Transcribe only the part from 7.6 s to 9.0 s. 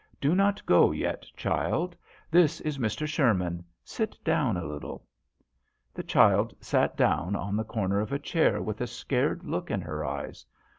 corner of a chair with a